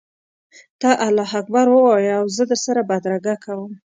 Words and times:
ته 0.81 0.89
الله 1.05 1.29
اکبر 1.41 1.65
ووایه 1.69 2.13
او 2.21 2.25
زه 2.35 2.43
در 2.49 2.59
سره 2.65 2.81
بدرګه 2.89 3.33
کوم. 3.45 3.71